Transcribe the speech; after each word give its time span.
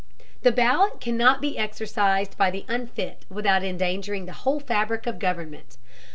The 0.41 0.51
ballot 0.51 0.99
cannot 0.99 1.41
be 1.41 1.59
exercised 1.59 2.35
by 2.35 2.49
the 2.49 2.65
unfit 2.67 3.23
without 3.29 3.63
endangering 3.63 4.25
the 4.25 4.31
whole 4.33 4.59
fabric 4.59 5.05
of 5.05 5.19
government. 5.19 5.77